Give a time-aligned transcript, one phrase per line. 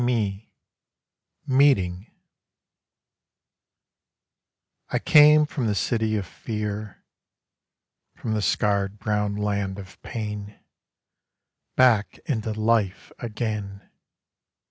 [1.47, 2.07] MEETING
[4.89, 7.03] I came from the City of Fear,
[8.15, 10.59] From the scarred brown land of pain,
[11.75, 13.91] Back into life again